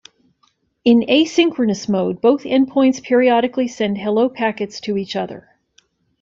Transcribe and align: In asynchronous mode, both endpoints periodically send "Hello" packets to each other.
In 0.83 1.01
asynchronous 1.01 1.87
mode, 1.87 2.21
both 2.21 2.41
endpoints 2.41 3.03
periodically 3.03 3.67
send 3.67 3.99
"Hello" 3.99 4.29
packets 4.29 4.79
to 4.81 4.97
each 4.97 5.15
other. 5.15 5.47